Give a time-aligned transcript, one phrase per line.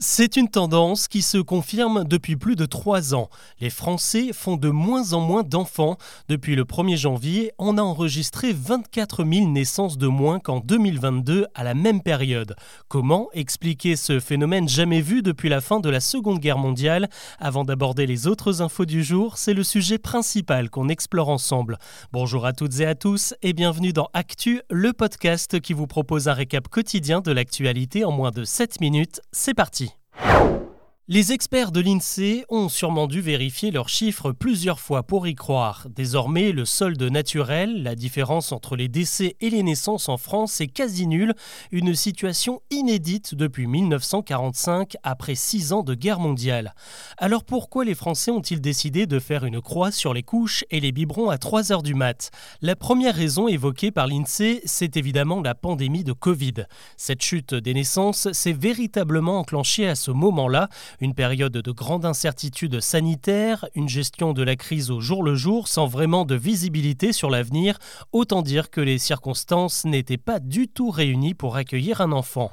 [0.00, 3.28] C'est une tendance qui se confirme depuis plus de trois ans.
[3.60, 5.98] Les Français font de moins en moins d'enfants.
[6.28, 11.64] Depuis le 1er janvier, on a enregistré 24 000 naissances de moins qu'en 2022 à
[11.64, 12.54] la même période.
[12.86, 17.08] Comment expliquer ce phénomène jamais vu depuis la fin de la Seconde Guerre mondiale?
[17.40, 21.76] Avant d'aborder les autres infos du jour, c'est le sujet principal qu'on explore ensemble.
[22.12, 26.28] Bonjour à toutes et à tous et bienvenue dans Actu, le podcast qui vous propose
[26.28, 29.20] un récap quotidien de l'actualité en moins de 7 minutes.
[29.32, 29.87] C'est parti
[30.24, 30.67] you.
[31.10, 35.86] Les experts de l'INSEE ont sûrement dû vérifier leurs chiffres plusieurs fois pour y croire.
[35.88, 40.66] Désormais, le solde naturel, la différence entre les décès et les naissances en France est
[40.66, 41.32] quasi nulle,
[41.72, 46.74] une situation inédite depuis 1945 après six ans de guerre mondiale.
[47.16, 50.92] Alors pourquoi les Français ont-ils décidé de faire une croix sur les couches et les
[50.92, 52.30] biberons à 3 heures du mat?
[52.60, 56.66] La première raison évoquée par l'INSEE, c'est évidemment la pandémie de Covid.
[56.98, 60.68] Cette chute des naissances s'est véritablement enclenchée à ce moment-là
[61.00, 65.68] une période de grande incertitude sanitaire, une gestion de la crise au jour le jour
[65.68, 67.78] sans vraiment de visibilité sur l'avenir,
[68.12, 72.52] autant dire que les circonstances n'étaient pas du tout réunies pour accueillir un enfant.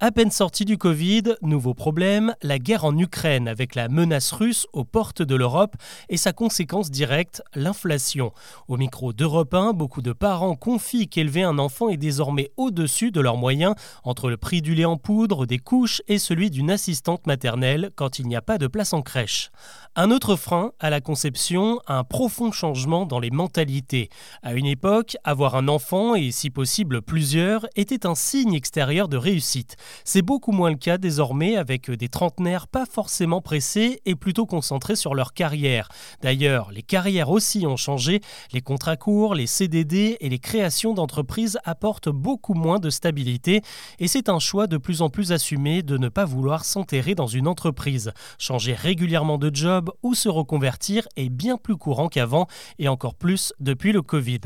[0.00, 4.68] À peine sorti du Covid, nouveau problème, la guerre en Ukraine avec la menace russe
[4.72, 5.74] aux portes de l'Europe
[6.08, 8.32] et sa conséquence directe, l'inflation.
[8.68, 13.20] Au micro d'Europe 1, beaucoup de parents confient qu'élever un enfant est désormais au-dessus de
[13.20, 13.74] leurs moyens
[14.04, 18.20] entre le prix du lait en poudre, des couches et celui d'une assistante maternelle quand
[18.20, 19.50] il n'y a pas de place en crèche.
[19.96, 24.10] Un autre frein à la conception, un profond changement dans les mentalités.
[24.44, 29.16] À une époque, avoir un enfant et si possible plusieurs était un signe extérieur de
[29.16, 29.76] réussite.
[30.04, 34.96] C'est beaucoup moins le cas désormais avec des trentenaires pas forcément pressés et plutôt concentrés
[34.96, 35.88] sur leur carrière.
[36.22, 38.20] D'ailleurs, les carrières aussi ont changé,
[38.52, 43.62] les contrats courts, les CDD et les créations d'entreprises apportent beaucoup moins de stabilité
[43.98, 47.26] et c'est un choix de plus en plus assumé de ne pas vouloir s'enterrer dans
[47.26, 48.12] une entreprise.
[48.38, 52.46] Changer régulièrement de job ou se reconvertir est bien plus courant qu'avant
[52.78, 54.40] et encore plus depuis le Covid.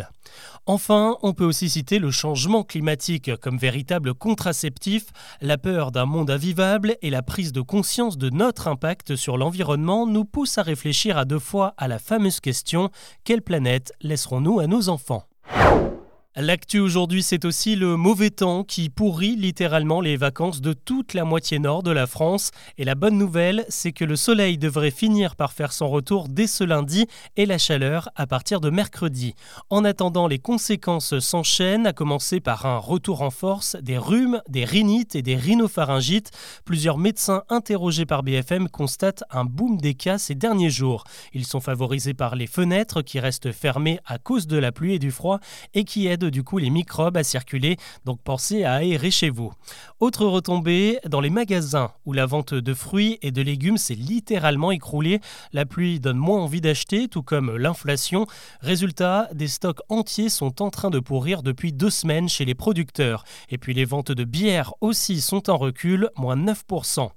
[0.66, 5.06] Enfin, on peut aussi citer le changement climatique comme véritable contraceptif
[5.40, 10.06] la peur d'un monde invivable et la prise de conscience de notre impact sur l'environnement
[10.06, 12.90] nous poussent à réfléchir à deux fois à la fameuse question
[13.24, 15.24] quelle planète laisserons-nous à nos enfants?
[16.34, 21.26] L'actu aujourd'hui, c'est aussi le mauvais temps qui pourrit littéralement les vacances de toute la
[21.26, 22.52] moitié nord de la France.
[22.78, 26.46] Et la bonne nouvelle, c'est que le soleil devrait finir par faire son retour dès
[26.46, 27.06] ce lundi
[27.36, 29.34] et la chaleur à partir de mercredi.
[29.68, 34.64] En attendant, les conséquences s'enchaînent, à commencer par un retour en force des rhumes, des
[34.64, 36.30] rhinites et des rhinopharyngites.
[36.64, 41.04] Plusieurs médecins interrogés par BFM constatent un boom des cas ces derniers jours.
[41.34, 44.98] Ils sont favorisés par les fenêtres qui restent fermées à cause de la pluie et
[44.98, 45.38] du froid
[45.74, 49.52] et qui aident du coup les microbes à circuler, donc pensez à aérer chez vous.
[50.00, 54.72] Autre retombée, dans les magasins où la vente de fruits et de légumes s'est littéralement
[54.72, 55.20] écroulée,
[55.52, 58.26] la pluie donne moins envie d'acheter, tout comme l'inflation.
[58.60, 63.24] Résultat, des stocks entiers sont en train de pourrir depuis deux semaines chez les producteurs.
[63.48, 67.10] Et puis les ventes de bière aussi sont en recul, moins 9%.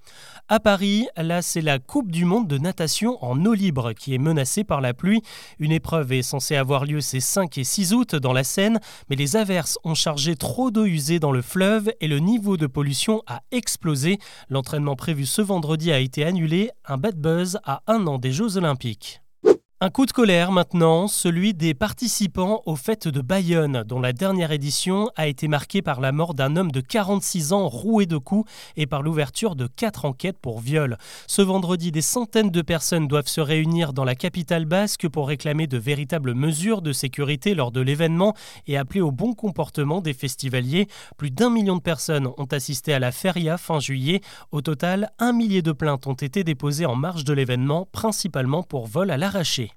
[0.48, 4.20] À Paris, là c'est la Coupe du Monde de natation en eau libre qui est
[4.20, 5.24] menacée par la pluie.
[5.58, 8.80] Une épreuve est censée avoir lieu ces 5 et 6 août dans la Seine,
[9.10, 12.68] mais les averses ont chargé trop d'eau usée dans le fleuve et le niveau de
[12.68, 14.20] pollution a explosé.
[14.48, 18.58] L'entraînement prévu ce vendredi a été annulé, un bad buzz à un an des Jeux
[18.58, 19.25] olympiques.
[19.82, 24.54] Un coup de colère maintenant, celui des participants aux fêtes de Bayonne, dont la dernière
[24.54, 28.50] édition a été marquée par la mort d'un homme de 46 ans roué de coups
[28.78, 30.98] et par l'ouverture de quatre enquêtes pour viol.
[31.28, 35.68] Ce vendredi, des centaines de personnes doivent se réunir dans la capitale basque pour réclamer
[35.68, 38.34] de véritables mesures de sécurité lors de l'événement
[38.68, 40.88] et appeler au bon comportement des festivaliers.
[41.18, 44.22] Plus d'un million de personnes ont assisté à la feria fin juillet.
[44.54, 48.88] Au total, un millier de plaintes ont été déposées en marge de l'événement, principalement pour
[48.88, 49.75] vol à l'arraché.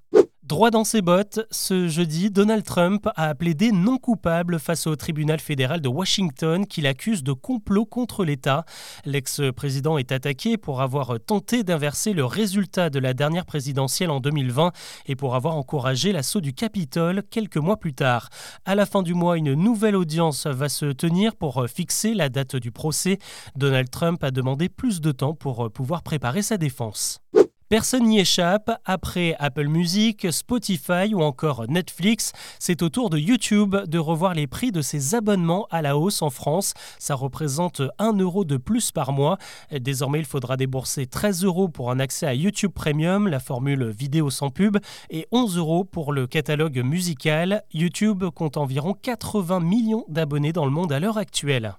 [0.48, 5.40] Droit dans ses bottes, ce jeudi, Donald Trump a plaidé non coupable face au tribunal
[5.40, 8.64] fédéral de Washington qui l'accuse de complot contre l'État.
[9.04, 14.72] L'ex-président est attaqué pour avoir tenté d'inverser le résultat de la dernière présidentielle en 2020
[15.04, 18.30] et pour avoir encouragé l'assaut du Capitole quelques mois plus tard.
[18.64, 22.56] À la fin du mois, une nouvelle audience va se tenir pour fixer la date
[22.56, 23.18] du procès.
[23.54, 27.20] Donald Trump a demandé plus de temps pour pouvoir préparer sa défense.
[27.68, 33.76] Personne n'y échappe, après Apple Music, Spotify ou encore Netflix, c'est au tour de YouTube
[33.86, 36.72] de revoir les prix de ses abonnements à la hausse en France.
[36.98, 39.36] Ça représente 1 euro de plus par mois.
[39.70, 44.30] Désormais, il faudra débourser 13 euros pour un accès à YouTube Premium, la formule vidéo
[44.30, 44.78] sans pub,
[45.10, 47.64] et 11 euros pour le catalogue musical.
[47.74, 51.74] YouTube compte environ 80 millions d'abonnés dans le monde à l'heure actuelle.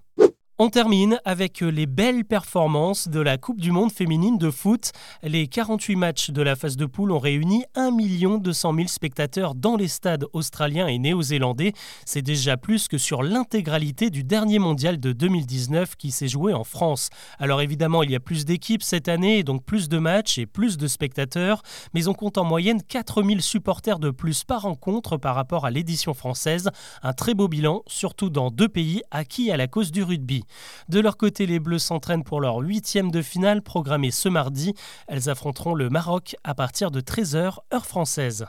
[0.62, 4.92] On termine avec les belles performances de la Coupe du Monde féminine de foot.
[5.24, 9.78] Les 48 matchs de la phase de poule ont réuni 1 200 000 spectateurs dans
[9.78, 11.72] les stades australiens et néo-zélandais.
[12.04, 16.66] C'est déjà plus que sur l'intégralité du dernier mondial de 2019 qui s'est joué en
[16.66, 17.10] France.
[17.40, 20.76] Alors évidemment, il y a plus d'équipes cette année, donc plus de matchs et plus
[20.76, 21.62] de spectateurs,
[21.94, 26.14] mais on compte en moyenne 4000 supporters de plus par rencontre par rapport à l'édition
[26.14, 26.70] française.
[27.02, 30.44] Un très beau bilan, surtout dans deux pays acquis à la cause du rugby.
[30.88, 34.74] De leur côté, les Bleus s'entraînent pour leur huitième de finale programmée ce mardi.
[35.08, 38.46] Elles affronteront le Maroc à partir de 13h heure française.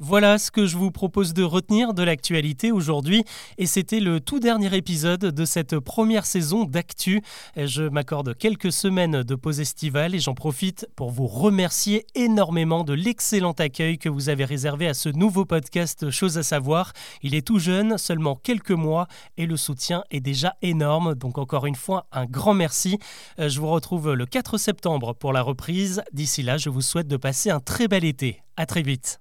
[0.00, 3.24] Voilà ce que je vous propose de retenir de l'actualité aujourd'hui
[3.58, 7.20] et c'était le tout dernier épisode de cette première saison d'Actu.
[7.56, 12.92] Je m'accorde quelques semaines de pause estivale et j'en profite pour vous remercier énormément de
[12.92, 16.92] l'excellent accueil que vous avez réservé à ce nouveau podcast Chose à savoir.
[17.22, 21.16] Il est tout jeune, seulement quelques mois et le soutien est déjà énorme.
[21.16, 23.00] Donc encore une fois, un grand merci.
[23.36, 26.02] Je vous retrouve le 4 septembre pour la reprise.
[26.12, 28.44] D'ici là, je vous souhaite de passer un très bel été.
[28.56, 29.18] À très vite.